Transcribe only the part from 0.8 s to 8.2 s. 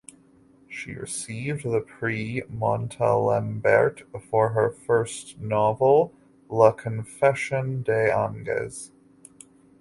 received the Prix Montalembert for her first novel "La Confession des